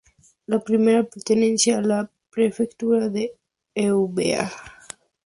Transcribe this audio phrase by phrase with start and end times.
[0.47, 3.33] La primera pertenece a la prefectura de
[3.75, 4.49] Eubea.